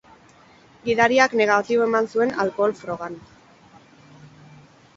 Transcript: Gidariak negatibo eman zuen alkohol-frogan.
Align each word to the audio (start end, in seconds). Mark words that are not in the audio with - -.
Gidariak 0.87 1.35
negatibo 1.41 1.85
eman 1.89 2.09
zuen 2.15 2.33
alkohol-frogan. 2.45 3.21